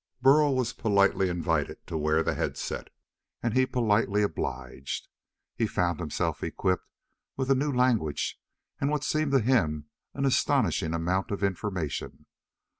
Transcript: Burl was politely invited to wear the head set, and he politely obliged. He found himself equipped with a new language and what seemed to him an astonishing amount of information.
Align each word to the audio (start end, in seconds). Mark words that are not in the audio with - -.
Burl 0.19 0.55
was 0.55 0.73
politely 0.73 1.29
invited 1.29 1.85
to 1.85 1.95
wear 1.95 2.23
the 2.23 2.33
head 2.33 2.57
set, 2.57 2.89
and 3.43 3.53
he 3.53 3.67
politely 3.67 4.23
obliged. 4.23 5.07
He 5.55 5.67
found 5.67 5.99
himself 5.99 6.41
equipped 6.43 6.89
with 7.37 7.51
a 7.51 7.55
new 7.55 7.71
language 7.71 8.41
and 8.79 8.89
what 8.89 9.03
seemed 9.03 9.31
to 9.33 9.39
him 9.41 9.89
an 10.15 10.25
astonishing 10.25 10.95
amount 10.95 11.29
of 11.29 11.43
information. 11.43 12.25